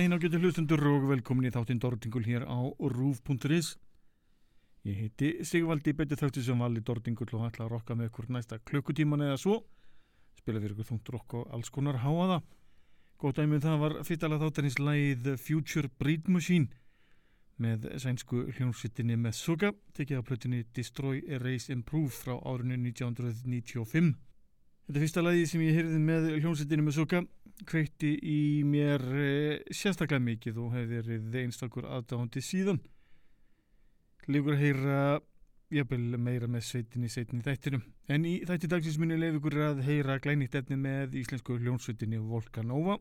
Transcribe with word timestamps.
Daginn 0.00 0.16
á 0.16 0.24
getur 0.24 0.40
hlustundur 0.40 0.80
og 0.88 1.02
velkomin 1.10 1.44
í 1.44 1.50
þáttinn 1.52 1.76
Dordingul 1.76 2.22
hér 2.24 2.46
á 2.48 2.56
rúf.is 2.72 3.74
Ég 4.88 4.96
heiti 4.96 5.44
Sigvaldi 5.44 5.92
betið 5.92 6.22
þáttu 6.22 6.44
sem 6.46 6.62
vali 6.64 6.80
Dordingul 6.80 7.26
og 7.36 7.42
ætla 7.44 7.66
að 7.66 7.74
rokka 7.74 7.96
með 7.98 8.08
ykkur 8.08 8.30
næsta 8.32 8.56
klukkutíman 8.64 9.26
eða 9.26 9.34
svo. 9.42 9.58
Spila 10.40 10.62
fyrir 10.62 10.72
ykkur 10.72 10.88
þungt 10.88 11.10
rokk 11.12 11.36
og 11.36 11.52
alls 11.52 11.68
konar 11.68 12.00
háaða 12.00 12.38
Góð 13.20 13.34
dæmið 13.42 13.58
um 13.58 13.64
það 13.66 13.84
var 13.84 13.96
fyrtalega 14.08 14.46
þáttanins 14.46 14.80
lægið 14.80 15.28
Future 15.36 15.92
Breed 16.00 16.32
Machine 16.32 16.72
með 17.60 17.84
sænsku 18.00 18.46
hljónsvittinni 18.56 19.20
með 19.20 19.36
Suga 19.36 19.74
tekið 19.92 20.24
á 20.24 20.28
plötinni 20.30 20.62
Destroy, 20.72 21.20
Erase, 21.28 21.74
Improve 21.76 22.08
frá 22.08 22.38
árinu 22.40 22.80
1995 22.88 24.14
Þetta 24.88 24.96
er 24.96 25.04
fyrsta 25.04 25.28
lagi 25.28 25.44
sem 25.44 25.60
ég 25.68 25.76
heyrði 25.76 26.00
með 26.08 26.32
hljónsvittinni 26.38 26.88
með 26.88 27.02
Suga 27.02 27.20
kveitti 27.68 28.14
í 28.22 28.40
mér 28.66 29.04
e, 29.04 29.32
sérstaklega 29.74 30.22
mikið 30.24 30.60
og 30.62 30.74
hefði 30.76 31.00
verið 31.00 31.38
einstakur 31.42 31.88
aðdáðandi 31.88 32.42
síðan. 32.44 32.80
Líkur 34.30 34.56
að 34.56 34.64
heyra 34.64 34.98
jafnvel 35.70 36.18
meira 36.18 36.48
með 36.50 36.66
sveitinni 36.66 37.10
sveitinni 37.10 37.46
þættinum. 37.46 37.86
En 38.10 38.26
í 38.26 38.40
þætti 38.46 38.70
dagsins 38.70 38.98
minni 38.98 39.18
leif 39.20 39.38
ykkur 39.38 39.58
að 39.68 39.84
heyra 39.86 40.18
glænýtt 40.22 40.58
efni 40.60 40.78
með 40.80 41.16
íslensku 41.22 41.58
hljónsveitinni 41.60 42.20
Volcanova 42.22 42.98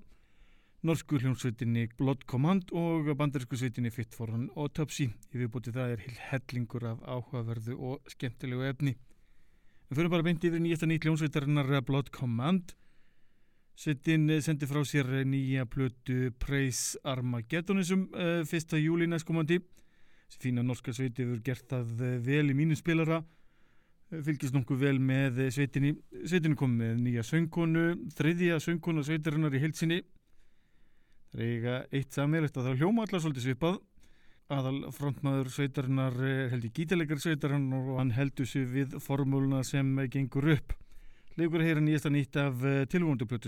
norsku 0.81 1.17
hljónsveitinni 1.19 1.89
Blood 1.97 2.23
Command 2.29 2.69
og 2.71 3.09
bandarísku 3.19 3.57
sveitinni 3.59 3.91
Fit 3.91 4.13
for 4.15 4.31
an 4.31 4.47
Autopsy. 4.55 5.09
Ég 5.33 5.41
viðbúti 5.41 5.73
það 5.75 5.95
er 5.95 6.03
hellingur 6.29 6.85
af 6.87 7.01
áhugaverðu 7.03 7.75
og 7.75 8.11
skemmtilegu 8.13 8.63
efni. 8.69 8.93
En 9.89 9.97
fyrir 9.97 10.11
bara 10.13 10.23
beint 10.23 10.45
yfir 10.45 10.61
nýjasta 10.63 10.87
nýtt 10.87 11.03
hljónsveitarinnar 11.03 11.81
Blood 11.83 12.13
Command 12.15 12.71
Sveitin 13.79 14.27
sendi 14.43 14.67
frá 14.67 14.81
sér 14.83 15.07
nýja 15.23 15.63
plötu 15.63 16.33
Praise 16.35 16.99
Armageddonisum 17.07 18.01
uh, 18.11 18.41
fyrsta 18.43 18.75
júli 18.75 19.05
næstkomandi. 19.07 19.61
Fína 20.35 20.65
norska 20.67 20.91
sveiti 20.91 21.23
hefur 21.23 21.39
gert 21.45 21.63
það 21.71 22.01
vel 22.25 22.51
í 22.51 22.55
mínu 22.57 22.75
spilara. 22.75 23.21
Fylgist 24.11 24.57
nokkuð 24.57 24.81
vel 24.83 24.99
með 24.99 25.39
sveitinni. 25.55 25.93
Sveitinni 26.25 26.59
kom 26.59 26.73
með 26.75 26.99
nýja 27.05 27.23
söngkonu, 27.23 27.85
þriðja 28.17 28.59
söngkonu 28.65 29.05
sveitarinnar 29.07 29.55
í 29.55 29.63
heilsinni. 29.63 30.01
Það 31.31 31.45
er 31.45 31.55
eiga 31.55 31.79
eitt 31.87 32.19
samverðist 32.19 32.59
að 32.59 32.67
það 32.67 32.83
hljóma 32.83 33.07
allar 33.07 33.23
svolítið 33.23 33.47
svipað. 33.47 33.79
Aðal 34.59 34.83
frontmaður 34.99 35.53
sveitarinnar 35.55 36.19
heldur 36.51 36.75
gítilegar 36.75 37.23
sveitarinnar 37.23 37.87
og 37.95 38.03
hann 38.03 38.11
heldur 38.19 38.49
sig 38.49 38.67
við 38.75 38.99
formúluna 39.07 39.63
sem 39.63 39.95
gengur 40.11 40.51
upp. 40.57 40.75
Legur 41.39 41.61
að 41.63 41.69
heyra 41.69 41.83
nýjasta 41.83 42.09
nýtt 42.11 42.35
af 42.41 42.65
tilvondu 42.91 43.29
plötu 43.29 43.47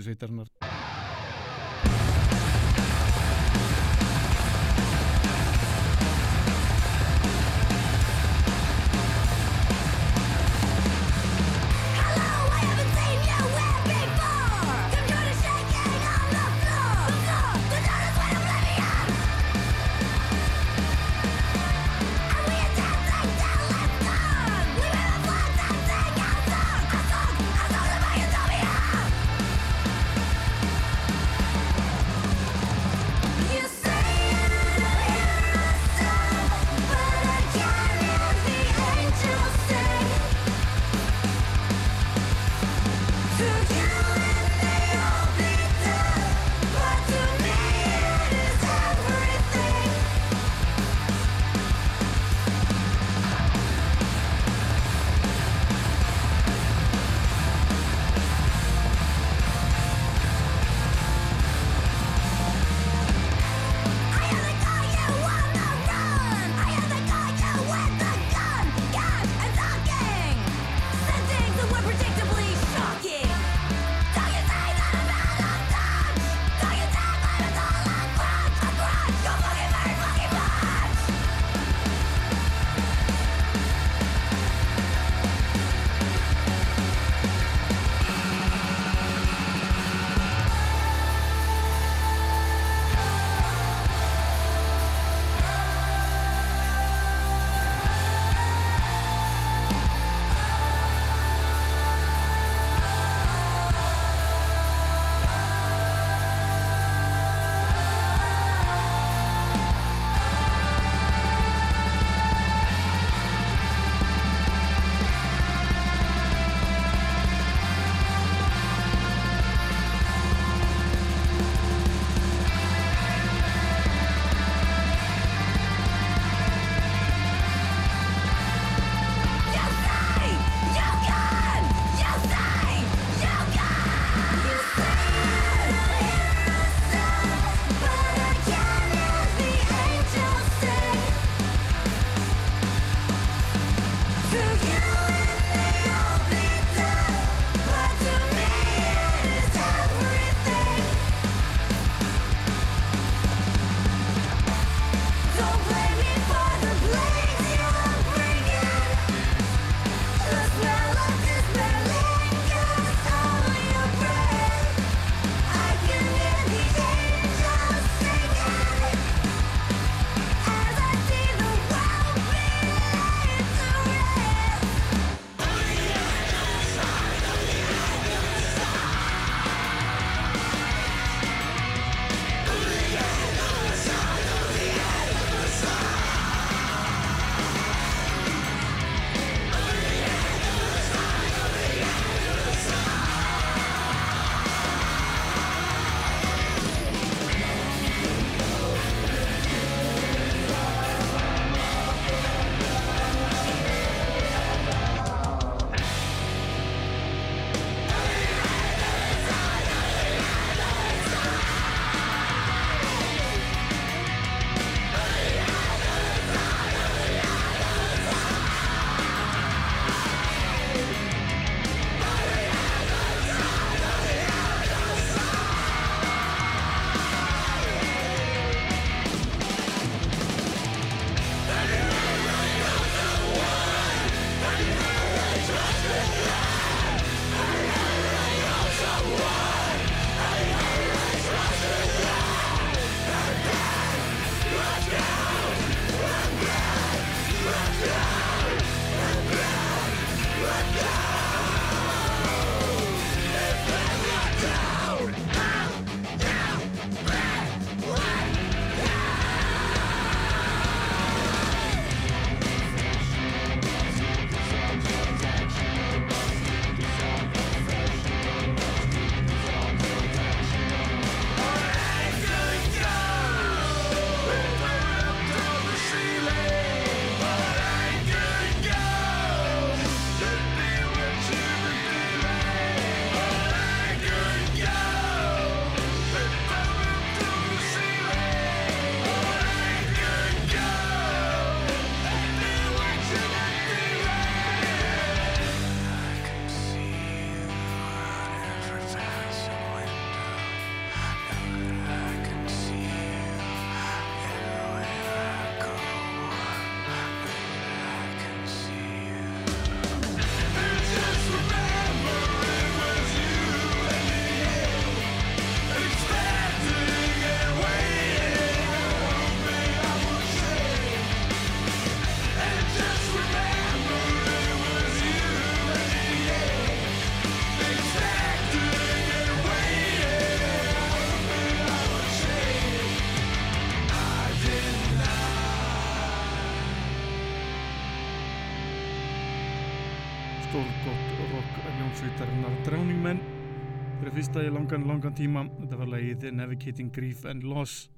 fyrsta 344.32 344.48
í 344.48 344.52
langan, 344.54 344.84
langan 344.88 345.12
tíma. 345.12 345.40
Þetta 345.60 345.76
var 345.76 345.88
lagið 345.92 346.22
Navigating 346.32 346.88
Grief 346.94 347.26
and 347.28 347.42
Loss 347.44 347.90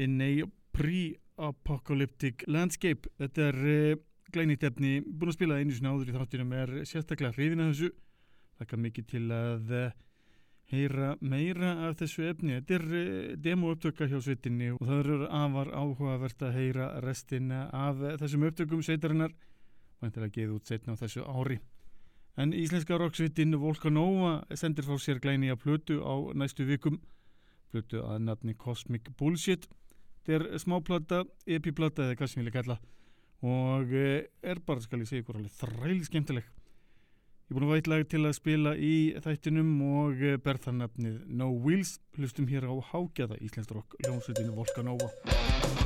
in 0.00 0.14
a 0.24 0.46
Pre-Apocalyptic 0.72 2.46
Landscape. 2.48 3.10
Þetta 3.20 3.42
er 3.50 3.58
uh, 3.60 3.98
glænýtt 4.32 4.64
efni 4.64 5.02
búin 5.04 5.34
að 5.34 5.36
spila 5.36 5.58
einu 5.60 5.76
sinni 5.76 5.92
áður 5.92 6.14
í 6.14 6.16
þáttunum 6.16 6.56
er 6.56 6.72
sérstaklega 6.88 7.36
hrifin 7.36 7.60
að 7.60 7.70
þessu. 7.74 7.92
Þakka 8.56 8.80
mikið 8.86 9.08
til 9.12 9.22
að 9.36 9.76
uh, 9.76 9.92
heyra 10.72 11.12
meira 11.20 11.76
af 11.90 12.00
þessu 12.00 12.24
efni. 12.30 12.56
Þetta 12.56 12.78
er 12.78 12.88
uh, 12.88 13.30
demo 13.50 13.76
upptökka 13.76 14.08
hjá 14.08 14.16
sveitinni 14.24 14.72
og 14.78 14.80
það 14.80 15.04
eru 15.04 15.30
afar 15.42 15.74
áhugavert 15.76 16.48
að 16.48 16.60
heyra 16.62 16.92
restina 17.04 17.66
af 17.84 18.00
þessum 18.24 18.48
upptökum 18.48 18.86
sveitarinnar. 18.86 19.36
Væntilega 20.00 20.40
geið 20.40 20.56
út 20.56 20.72
setna 20.72 20.96
á 20.96 21.00
þessu 21.04 21.28
ári 21.28 21.60
En 22.36 22.52
íslenska 22.52 22.98
rocksvitinn 23.00 23.56
Volcanova 23.56 24.42
sendir 24.60 24.84
frá 24.84 24.98
sér 25.00 25.22
glæni 25.24 25.48
að 25.48 25.62
plötu 25.62 26.02
á 26.04 26.14
næstu 26.36 26.66
vikum. 26.68 26.98
Plötu 27.72 28.02
að 28.04 28.26
nafni 28.26 28.52
Cosmic 28.60 29.08
Bullshit. 29.16 29.64
Þetta 30.26 30.36
er 30.36 30.60
smáplata, 30.60 31.22
epiplata 31.46 32.04
eða 32.04 32.18
hvað 32.20 32.30
sem 32.32 32.42
ég 32.42 32.50
vil 32.50 32.56
kalla. 32.58 32.76
Og 33.46 33.96
eh, 33.96 34.28
er 34.44 34.60
bara, 34.68 34.84
skal 34.84 35.00
ég 35.00 35.08
segja 35.08 35.24
ykkur 35.24 35.40
alveg, 35.40 35.56
þræli 35.62 36.04
skemmtileg. 36.10 36.52
Ég 37.46 37.54
er 37.54 37.56
búin 37.56 37.68
að 37.70 37.74
vætlega 37.76 38.10
til 38.10 38.22
að 38.26 38.36
spila 38.40 38.76
í 38.76 38.94
þættinum 39.22 39.74
og 39.86 40.20
eh, 40.20 40.36
ber 40.36 40.60
það 40.60 40.80
nafnið 40.82 41.18
No 41.40 41.52
Wheels. 41.54 41.96
Hlustum 42.18 42.52
hér 42.52 42.68
á 42.68 42.74
hágjaða 42.92 43.40
íslensk 43.40 43.76
rock 43.78 43.96
ljónsvitinn 44.04 44.52
Volcanova. 44.52 45.85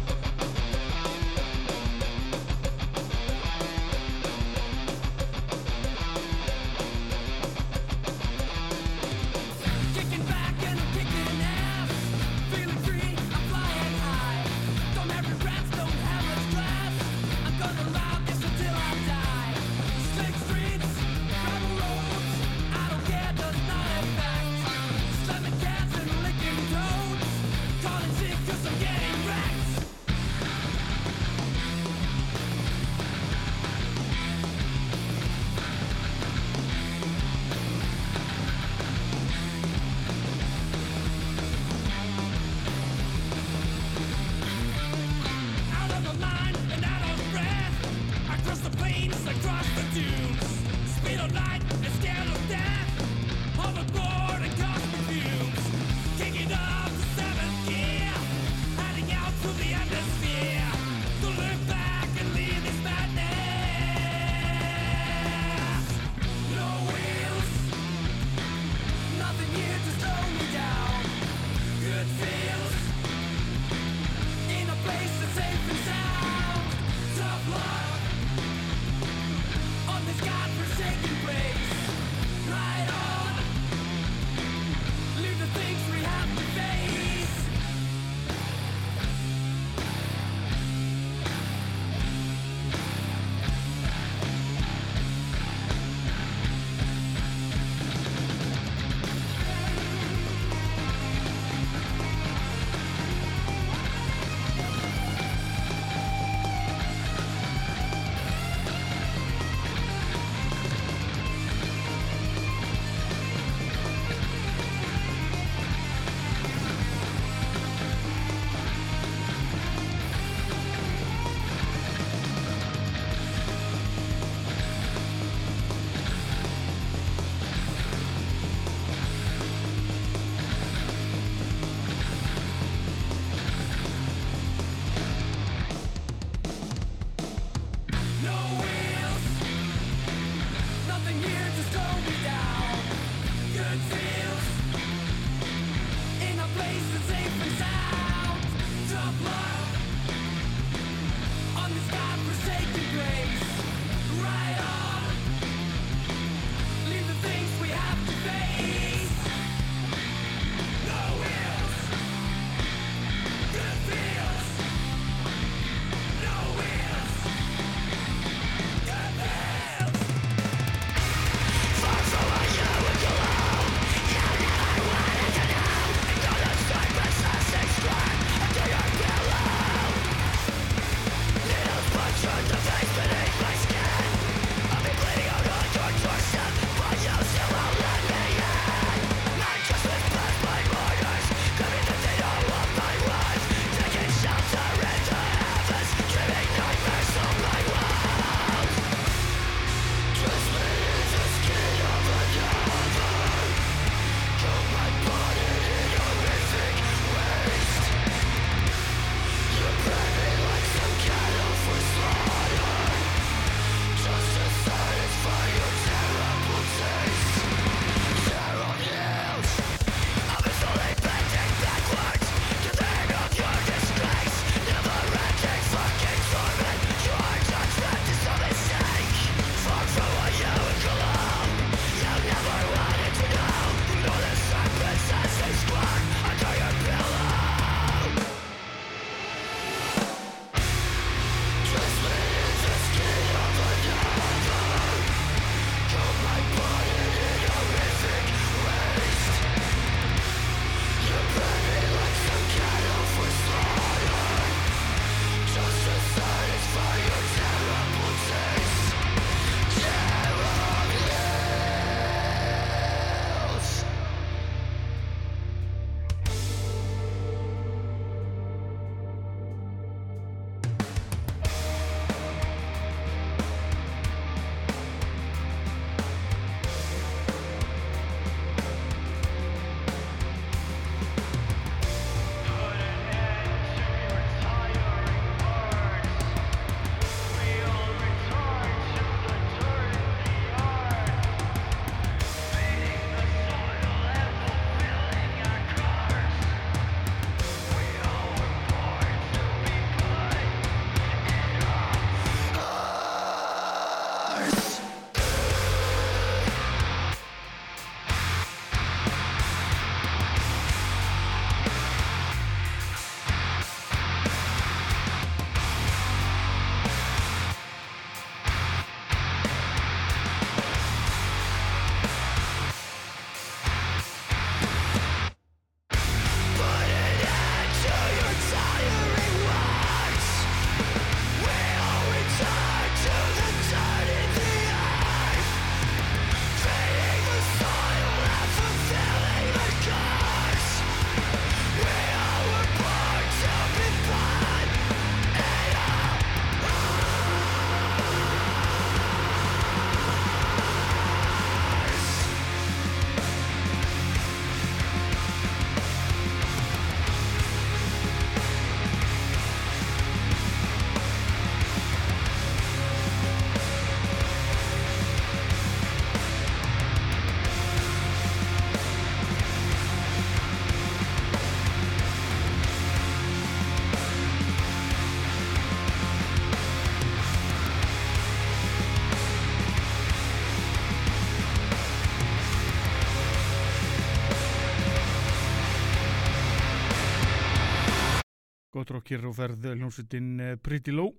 Gott 388.90 388.96
rockir 388.96 389.22
og 389.28 389.36
ferð 389.38 389.68
hljómsveitin 389.70 390.40
eh, 390.42 390.56
Pretty 390.58 390.90
Low. 390.90 391.12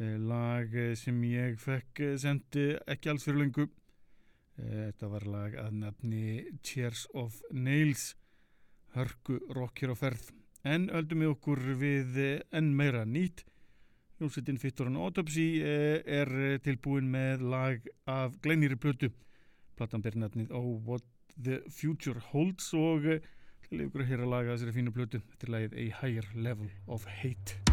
Eh, 0.00 0.16
lag 0.16 0.72
eh, 0.72 0.94
sem 0.96 1.18
ég 1.28 1.58
fekk 1.60 2.00
eh, 2.00 2.14
sendi 2.16 2.70
ekki 2.88 3.10
alls 3.10 3.26
fyrir 3.26 3.42
lengu 3.42 3.66
Eh, 4.60 4.90
þetta 4.90 5.08
var 5.08 5.24
lag 5.24 5.54
að 5.56 5.76
nafni 5.80 6.24
Cheers 6.62 7.06
of 7.16 7.38
Nails 7.52 8.14
hörku 8.92 9.38
rockir 9.56 9.92
og 9.92 9.96
ferð. 10.00 10.26
En 10.64 10.90
öldum 10.90 11.22
við 11.24 11.30
okkur 11.34 11.62
við 11.80 12.18
eh, 12.20 12.42
enn 12.52 12.72
meira 12.76 13.04
nýtt. 13.04 13.44
Hljómsveitin 14.18 14.60
Fittor 14.60 14.90
and 14.90 15.00
Autopsy 15.00 15.62
eh, 15.62 16.00
er 16.04 16.32
eh, 16.32 16.58
tilbúin 16.60 17.08
með 17.12 17.44
lag 17.44 17.88
af 18.04 18.36
glænýri 18.44 18.76
plötu. 18.76 19.12
Platan 19.76 20.04
ber 20.04 20.16
nafnið 20.16 20.52
Oh 20.52 20.76
What 20.84 21.04
the 21.36 21.62
Future 21.68 22.20
Holds 22.32 22.72
og 22.76 23.08
til 23.70 23.84
ykkur 23.86 24.02
að 24.02 24.30
laga 24.32 24.54
þessari 24.56 24.72
fínu 24.74 24.94
plötu. 24.94 25.20
Þetta 25.30 25.46
er 25.46 25.54
lagið 25.54 25.76
A 25.78 25.84
Higher 26.00 26.32
Level 26.34 26.72
of 26.90 27.06
Hate 27.20 27.69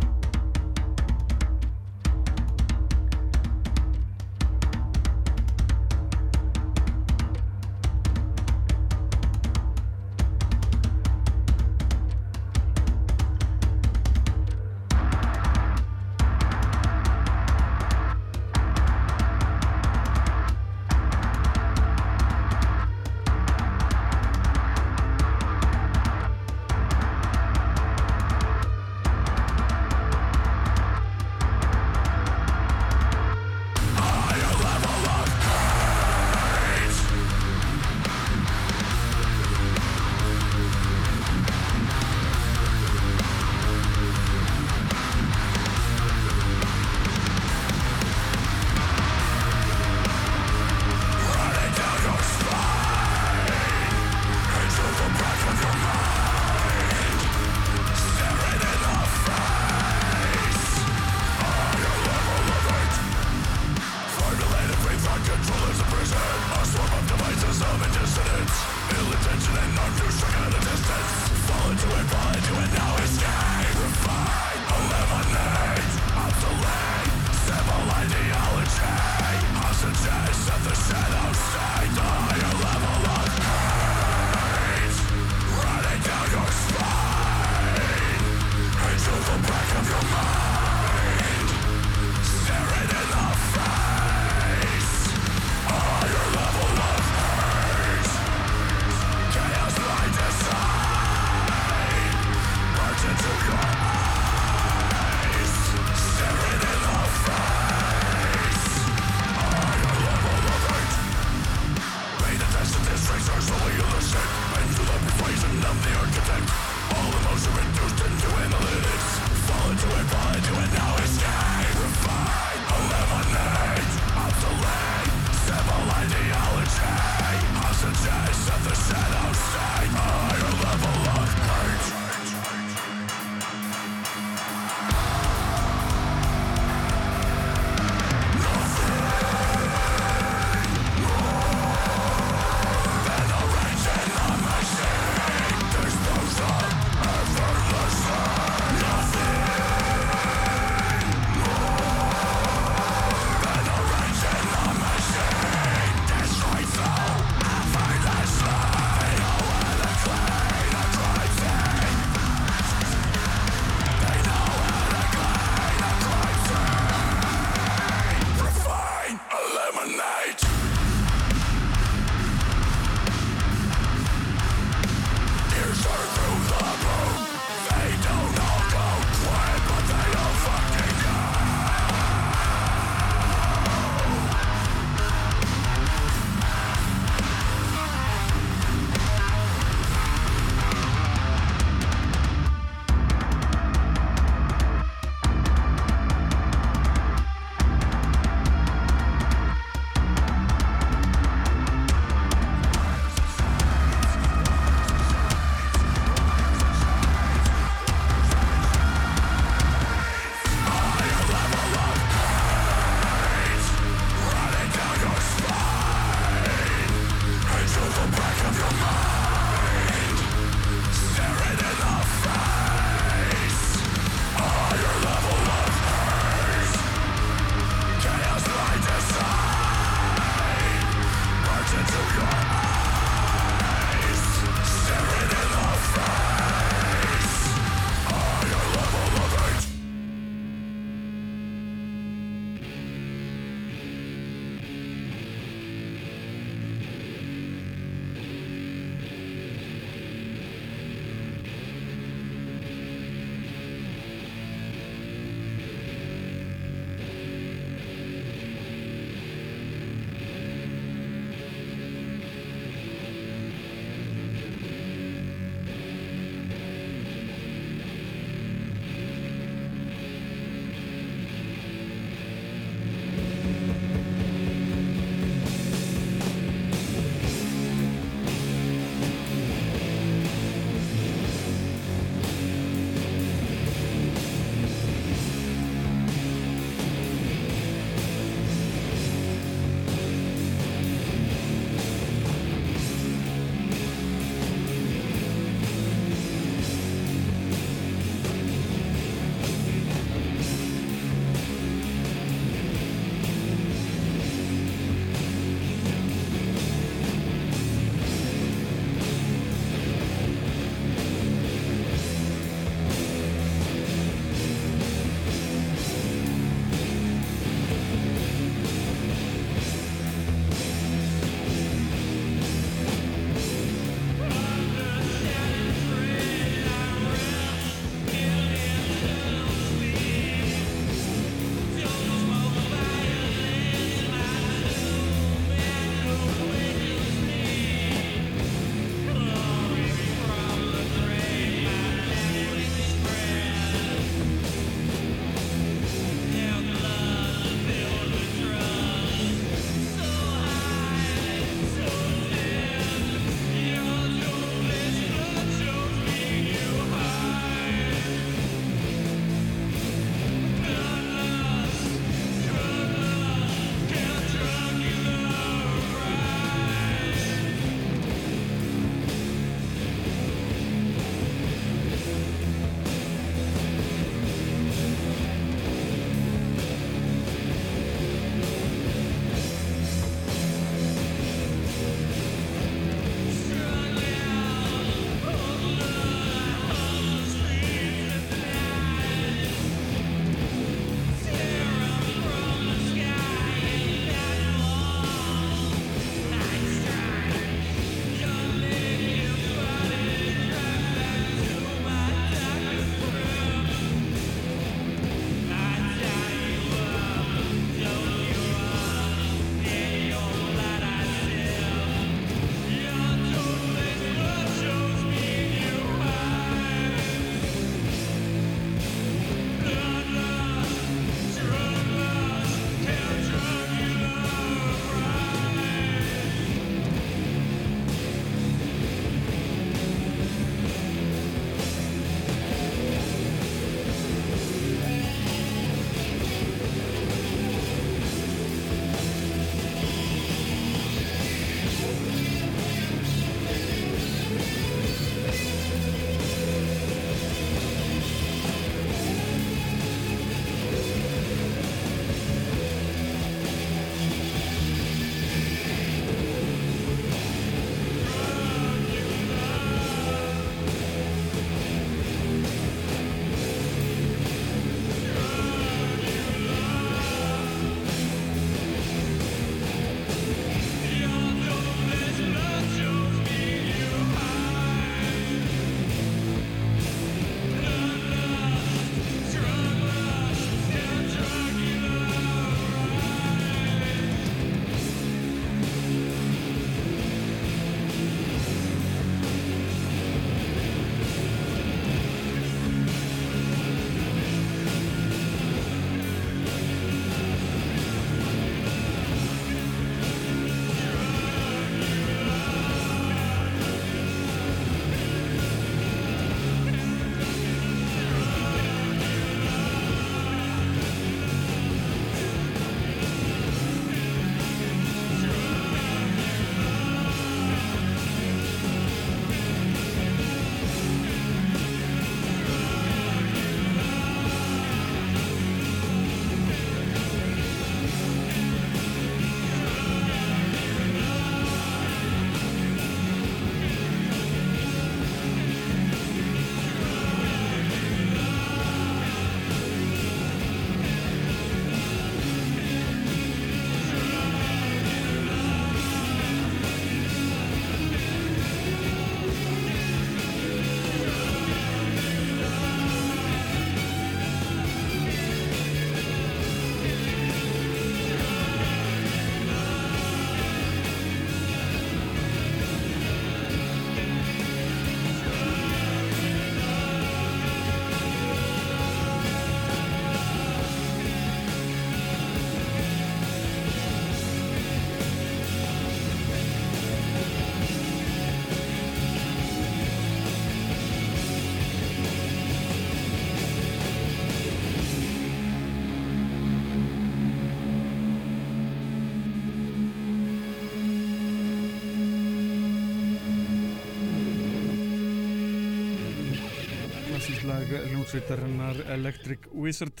lag 597.68 597.84
hljómsveitarinnar 597.90 598.78
Electric 598.94 599.44
Wizard 599.52 600.00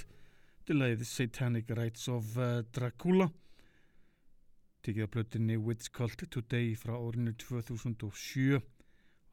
til 0.64 0.78
lagið 0.80 1.02
Satanic 1.04 1.68
Rites 1.76 2.06
of 2.08 2.30
uh, 2.40 2.62
Dracula. 2.72 3.26
Tekið 4.86 5.04
að 5.04 5.10
plötinni 5.12 5.58
Witch 5.60 5.90
Cult 5.92 6.22
Today 6.32 6.72
frá 6.80 6.94
árinu 6.96 7.34
2007 7.36 8.62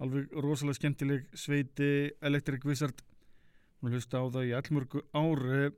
alveg 0.03 0.35
rosalega 0.35 0.79
skemmtileg 0.81 1.29
sveiti 1.31 1.89
Electric 2.27 2.65
Wizard. 2.67 2.99
Hún 3.79 3.95
hlusta 3.95 4.19
á 4.19 4.25
það 4.27 4.49
í 4.49 4.55
allmörgu 4.59 5.05
ári. 5.15 5.69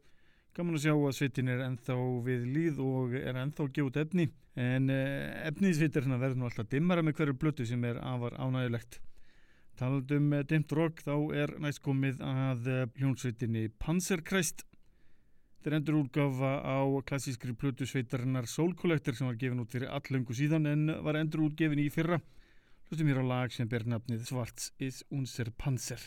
Gaman 0.58 0.80
að 0.80 0.88
sjá 0.88 0.96
að 0.96 1.18
sveitin 1.20 1.52
er 1.54 1.66
ennþá 1.68 2.00
við 2.26 2.48
líð 2.56 2.82
og 2.82 3.18
er 3.22 3.38
ennþá 3.44 3.70
gjóð 3.76 4.02
efni. 4.06 4.32
En 4.58 4.90
uh, 4.90 5.44
efniðsveitirna 5.52 6.18
verður 6.18 6.42
nú 6.42 6.50
alltaf 6.50 6.72
dimmara 6.74 7.06
með 7.06 7.20
hverju 7.20 7.38
blötu 7.38 7.70
sem 7.70 7.86
er 7.86 8.02
afar 8.02 8.40
ánægilegt 8.42 9.04
talandum 9.78 10.34
uh, 10.34 10.46
dimmt 10.48 10.74
rock 10.76 11.04
þá 11.06 11.14
er 11.44 11.54
næst 11.64 11.84
komið 11.86 12.24
að 12.26 12.72
uh, 12.74 12.82
hljónsveitinni 12.98 13.70
Panzerkreist 13.82 14.66
Þetta 15.68 15.76
er 15.76 15.82
endur 15.82 15.96
útgafa 16.00 16.50
á 16.64 16.80
klassískri 17.04 17.52
plötu 17.52 17.84
sveitarinnar 17.84 18.46
Soul 18.48 18.72
Collector 18.80 19.18
sem 19.18 19.28
var 19.28 19.36
gefin 19.42 19.60
út 19.60 19.74
fyrir 19.76 19.92
allöngu 19.92 20.32
síðan 20.38 20.70
en 20.70 20.86
var 21.04 21.20
endur 21.20 21.44
útgefin 21.50 21.82
í 21.84 21.90
fyrra. 21.92 22.22
Hlustum 22.88 23.10
hér 23.12 23.20
á 23.20 23.26
lag 23.28 23.52
sem 23.52 23.68
ber 23.68 23.84
nafnið 23.84 24.24
Svarts 24.30 24.72
is 24.80 25.04
unser 25.12 25.52
Panzer. 25.60 26.00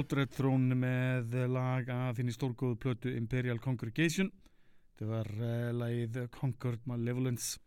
Blood 0.00 0.14
Red 0.16 0.30
Throne 0.32 0.76
með 0.80 1.34
lag 1.52 1.88
af 1.92 2.16
henni 2.16 2.32
stórgóðu 2.32 2.78
plötu 2.80 3.10
Imperial 3.12 3.58
Congregation. 3.60 4.30
Þetta 4.94 5.08
var 5.10 5.28
uh, 5.28 5.72
lagið 5.76 6.14
Conquered 6.32 6.86
Malevolence. 6.88 7.58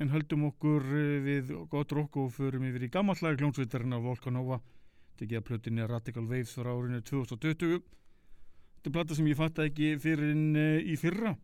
En 0.00 0.08
höldum 0.08 0.46
okkur 0.48 0.80
uh, 0.80 1.18
við 1.26 1.50
gott 1.68 1.92
rokk 1.92 2.16
og 2.22 2.30
förum 2.32 2.64
yfir 2.70 2.86
í 2.86 2.88
gammallega 2.94 3.36
kljónsveitarinn 3.42 3.92
af 3.98 4.06
Volcanova. 4.06 4.62
Tekið 5.20 5.42
að 5.42 5.44
plötunni 5.50 5.90
Radical 5.90 6.24
Waves 6.30 6.54
frá 6.56 6.70
árinu 6.72 7.02
2020 7.04 7.76
þetta 7.76 8.88
er 8.88 8.96
plata 8.96 9.18
sem 9.18 9.28
ég 9.28 9.40
fatt 9.42 9.60
ekki 9.66 9.90
fyrir 10.00 10.32
uh, 10.32 10.80
í 10.80 10.96
fyrra. 10.96 11.34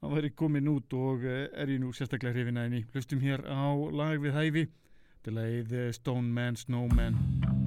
Það 0.00 0.16
væri 0.16 0.32
komin 0.32 0.72
út 0.72 0.96
og 0.96 1.28
er 1.28 1.74
ég 1.74 1.82
nú 1.84 1.92
sérstaklega 1.92 2.38
hrifin 2.38 2.62
aðeins 2.62 2.88
í 2.88 2.94
hlustum 2.94 3.20
hér 3.20 3.44
á 3.44 3.68
lag 3.92 4.16
við 4.16 4.40
hæfi. 4.40 4.64
Þetta 5.20 5.34
er 5.34 5.38
lagið 5.42 5.76
Stone 6.00 6.32
Man 6.32 7.63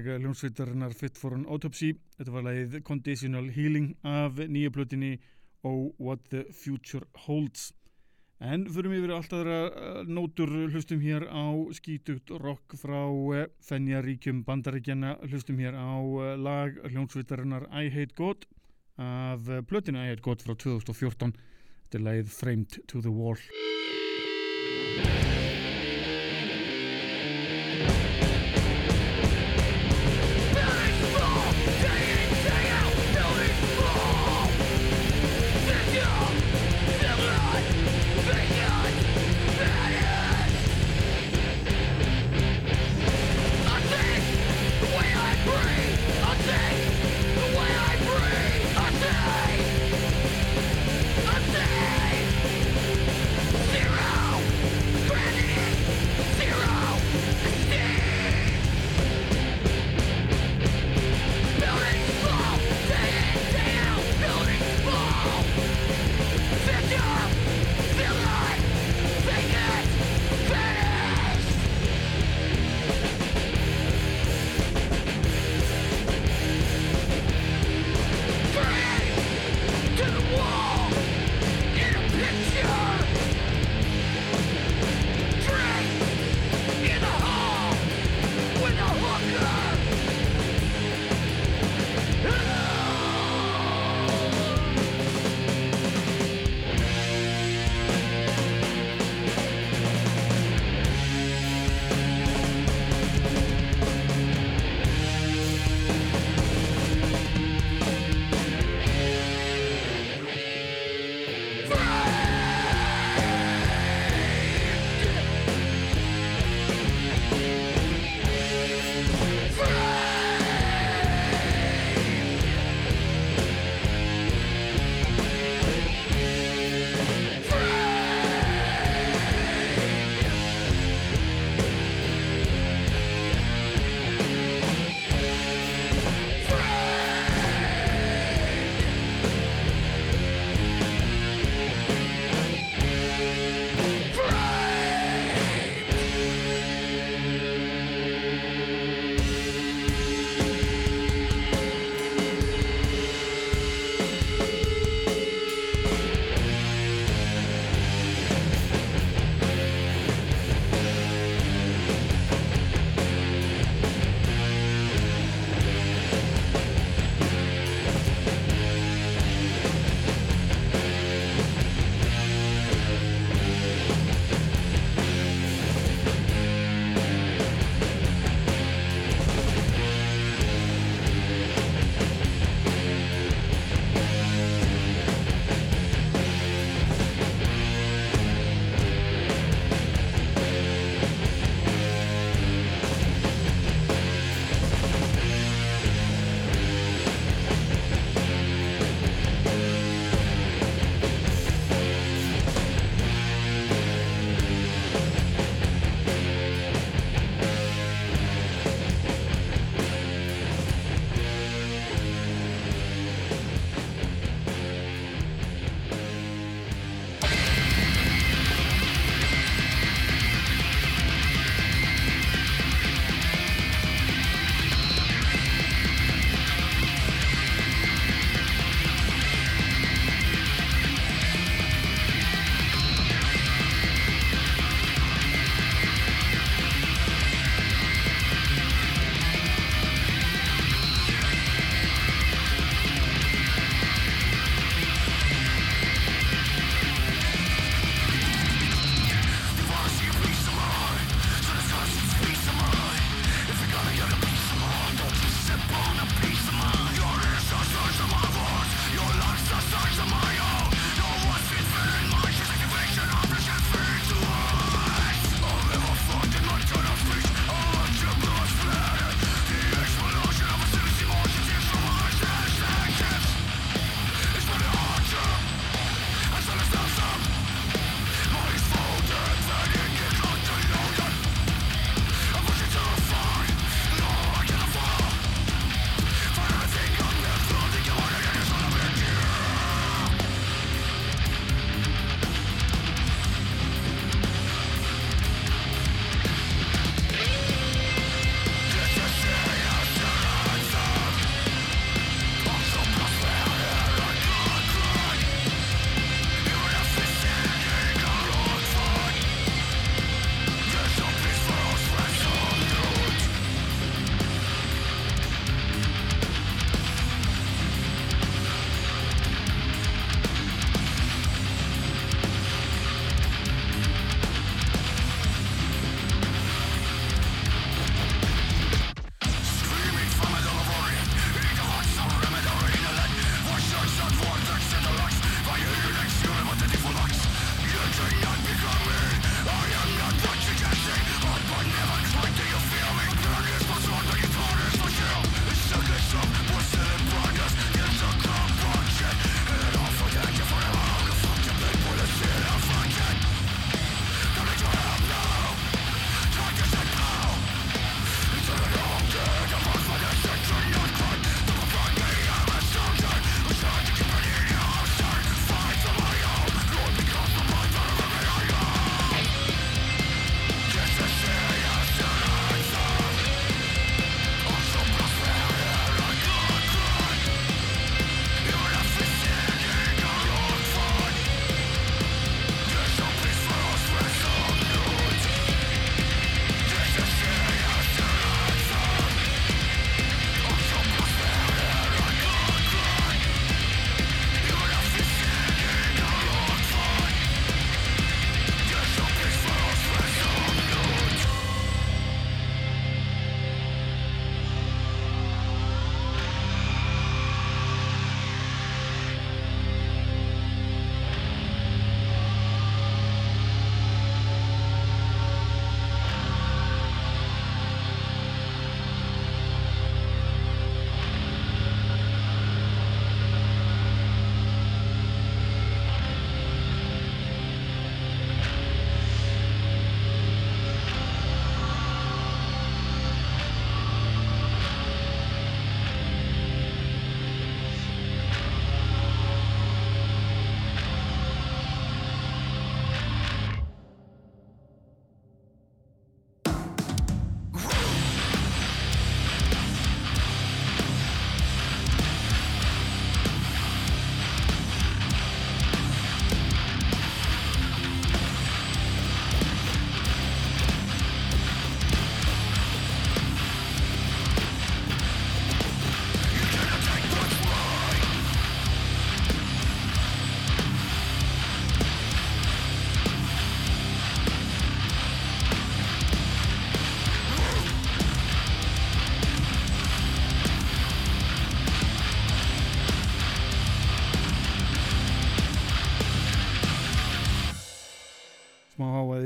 Snowman 0.00 0.22
hljómsveitarinnar 0.22 0.94
Fit 0.94 1.18
for 1.18 1.34
an 1.34 1.44
Autopsy. 1.46 1.92
Þetta 2.16 2.32
var 2.32 2.44
lagið 2.46 2.76
Conditional 2.86 3.50
Healing 3.52 3.90
af 4.06 4.38
nýja 4.48 4.70
plötinni 4.72 5.18
Oh 5.62 5.92
What 5.98 6.24
the 6.30 6.44
Future 6.52 7.04
Holds. 7.26 7.72
En 8.40 8.64
mig 8.64 9.02
verið 9.02 9.12
alltaf 9.12 9.42
aðra 9.42 10.04
nótur 10.08 10.48
hlustum 10.72 11.02
hér 11.04 11.26
á 11.28 11.52
skítugt 11.76 12.32
rock 12.40 12.78
frá 12.80 13.02
fennjaríkjum 13.60 14.40
bandaríkjana, 14.46 15.18
hlustum 15.28 15.60
hér 15.60 15.76
á 15.76 16.00
lag 16.40 16.80
hljómsveitarinnar 16.88 17.68
I 17.68 17.92
Hate 17.92 18.16
God 18.16 18.48
af 18.96 19.44
plötinu 19.68 20.00
I 20.00 20.14
Hate 20.14 20.24
God 20.24 20.40
frá 20.40 20.56
2014. 20.56 21.36
Þetta 21.90 22.00
er 22.00 22.06
lagið 22.08 22.32
Framed 22.32 22.80
to 22.88 23.04
the 23.04 23.12
Wall. 23.12 23.36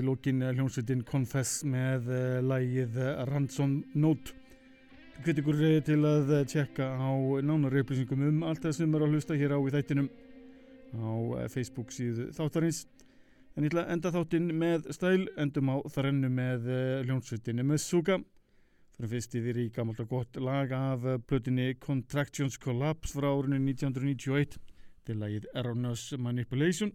Í 0.05 0.07
lókin 0.07 0.43
hljómsveitin 0.45 1.05
Confess 1.09 1.63
með 1.65 2.09
uh, 2.13 2.41
lægið 2.45 2.99
uh, 3.01 3.23
Ransom 3.31 3.79
Note. 3.97 4.35
Uh, 5.25 5.81
til 5.87 6.01
að 6.05 6.33
uh, 6.35 6.43
tjekka 6.45 6.91
á 7.01 7.11
nánari 7.41 7.81
upplýsingum 7.81 8.27
um 8.29 8.43
allt 8.45 8.65
það 8.67 8.77
sem 8.77 8.95
er 8.95 9.05
að 9.07 9.15
hlusta 9.15 9.39
hér 9.39 9.55
á 9.57 9.59
í 9.63 9.73
þættinum 9.73 10.11
á 10.95 11.13
Facebook 11.51 11.95
síðu 11.95 12.29
þáttarins. 12.37 12.85
En 13.55 13.65
ég 13.65 13.71
ætla 13.71 13.87
að 13.87 13.95
enda 13.95 14.13
þáttinn 14.15 14.53
með 14.59 14.91
stæl 14.95 15.25
endum 15.41 15.73
á 15.73 15.77
þrennu 15.95 16.31
með 16.31 16.69
hljómsveitinni 17.07 17.65
með 17.67 17.81
Suga 17.87 18.19
fyrir 18.95 19.11
fyrst 19.11 19.35
í 19.39 19.71
gammalt 19.75 20.03
og 20.05 20.11
gott 20.11 20.37
lag 20.39 20.71
af 20.75 21.07
plötinni 21.27 21.73
Contractions 21.83 22.59
Collapse 22.63 23.17
frá 23.17 23.31
árinu 23.33 23.59
1991 23.63 24.59
til 25.07 25.19
lagið 25.19 25.49
Erroneous 25.55 26.13
Manipulation 26.19 26.93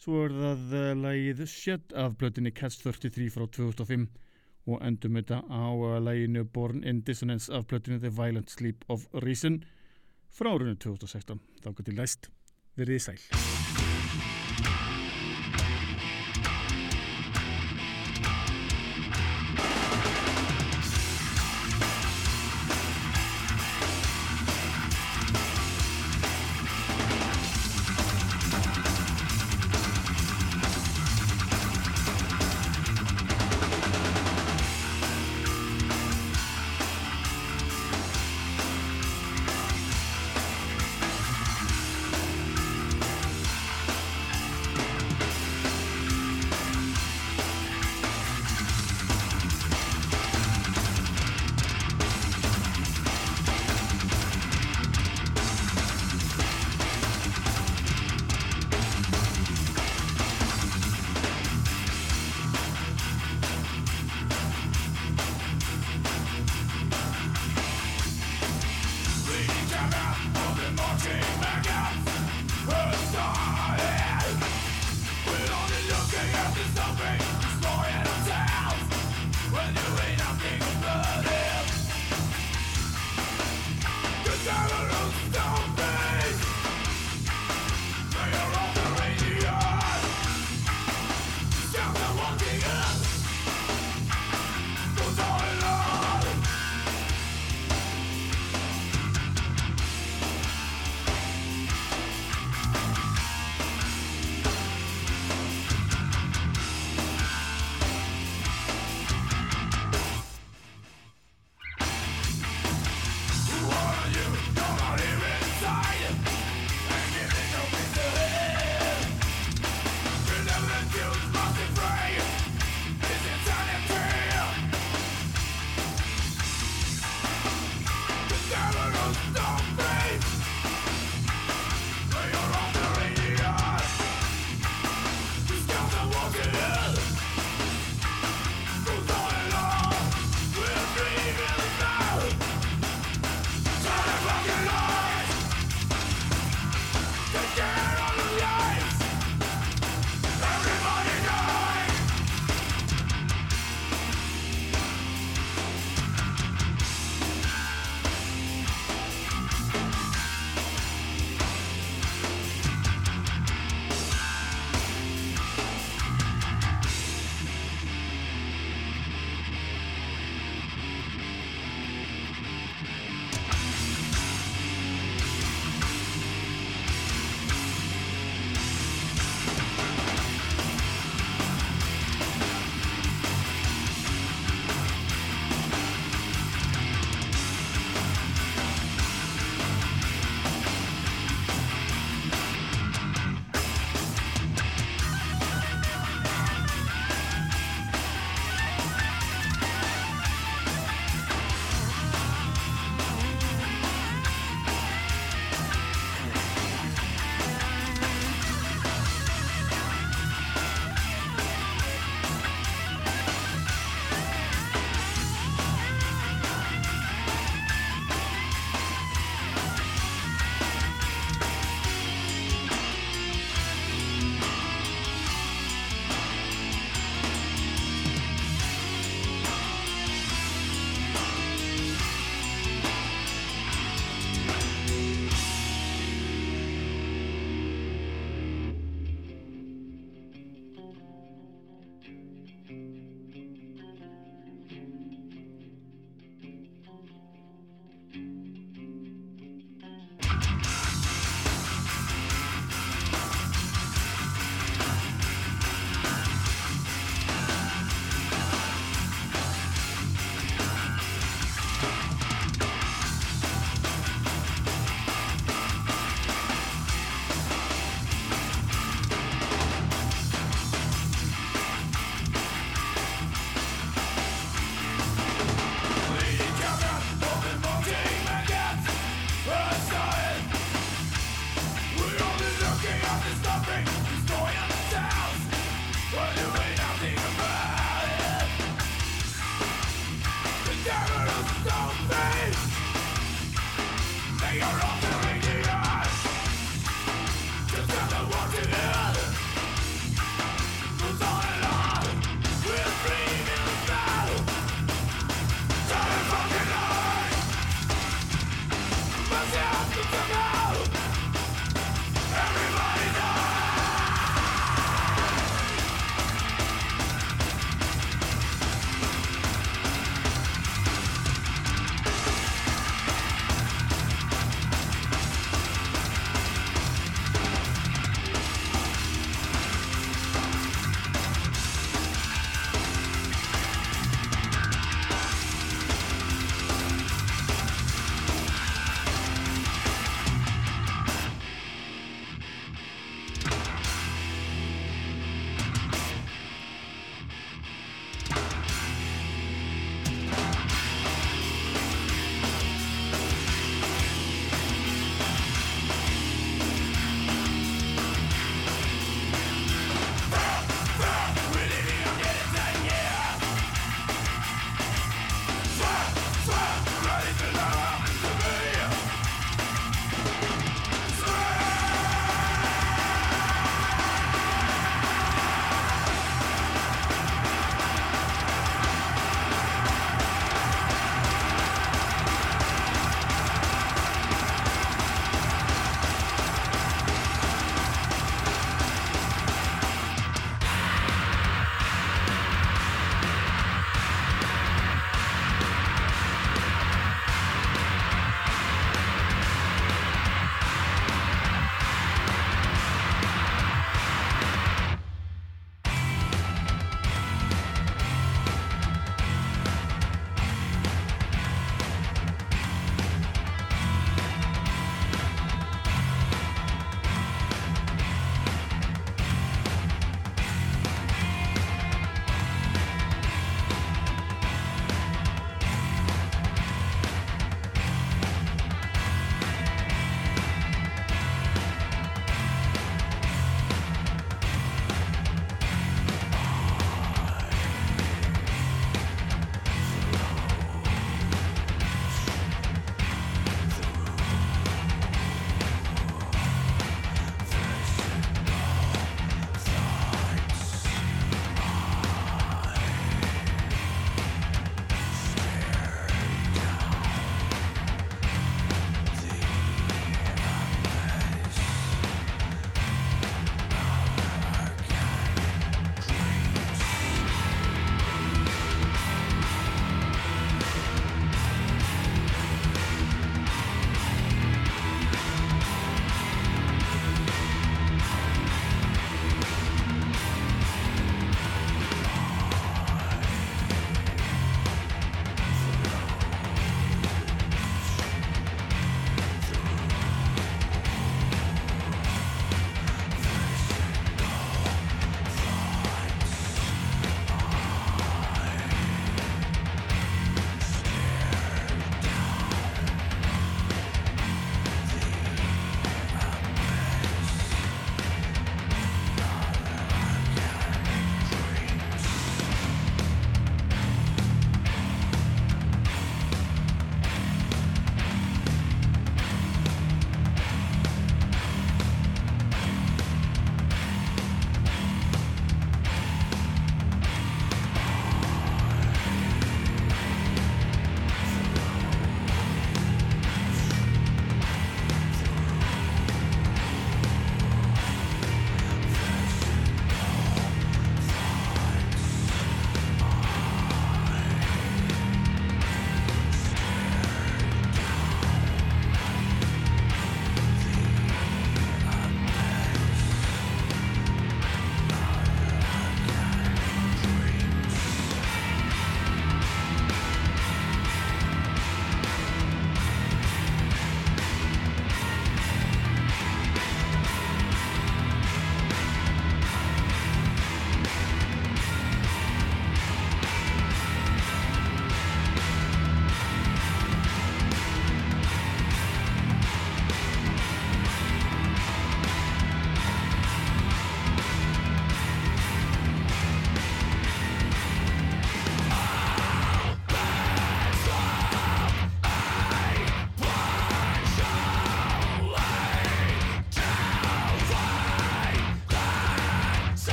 svo 0.00 0.24
er 0.24 0.34
það 0.34 0.74
uh, 0.78 0.86
lagið 0.96 1.44
Shed 1.50 1.92
af 1.98 2.16
blötinni 2.20 2.52
Catch 2.56 2.80
33 2.84 3.28
frá 3.34 3.44
2005 3.44 4.06
og 4.70 4.80
endum 4.86 5.18
þetta 5.20 5.42
á 5.44 5.64
uh, 5.74 5.98
laginu 6.00 6.46
Born 6.48 6.84
in 6.84 7.02
Dissonance 7.04 7.52
af 7.52 7.68
blötinni 7.68 8.00
The 8.00 8.12
Violent 8.14 8.50
Sleep 8.52 8.84
of 8.88 9.06
Reason 9.26 9.60
frá 10.30 10.54
árinu 10.54 10.78
2016 10.80 11.44
þá 11.60 11.70
til 11.84 12.00
næst, 12.00 12.32
verið 12.80 13.06
sæl 13.10 13.79